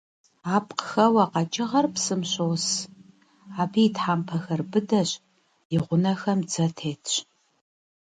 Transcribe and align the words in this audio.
Апкъхэуэ 0.55 1.23
къэкӀыгъэр 1.31 1.85
псым 1.93 2.21
щос, 2.31 2.65
абы 3.61 3.79
и 3.87 3.89
тхьэмпэхэр 3.95 4.61
быдэщ, 4.71 5.09
и 5.73 5.77
гъунэхэм 5.83 6.39
дзэ 6.47 6.65
тетщ. 6.77 7.09